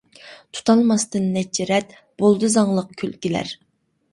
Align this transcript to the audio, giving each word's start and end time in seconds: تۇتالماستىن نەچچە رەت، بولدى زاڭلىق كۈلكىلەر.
تۇتالماستىن 0.57 1.27
نەچچە 1.35 1.67
رەت، 1.73 1.93
بولدى 2.23 2.51
زاڭلىق 2.57 2.91
كۈلكىلەر. 3.03 3.53